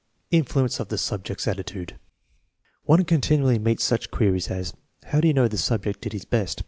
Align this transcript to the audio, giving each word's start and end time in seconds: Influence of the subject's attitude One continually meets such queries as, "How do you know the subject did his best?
Influence 0.31 0.79
of 0.79 0.87
the 0.87 0.97
subject's 0.97 1.47
attitude 1.47 1.99
One 2.85 3.05
continually 3.05 3.59
meets 3.59 3.83
such 3.83 4.09
queries 4.09 4.49
as, 4.49 4.73
"How 5.03 5.21
do 5.21 5.27
you 5.27 5.33
know 5.35 5.47
the 5.47 5.59
subject 5.59 6.01
did 6.01 6.13
his 6.13 6.25
best? 6.25 6.59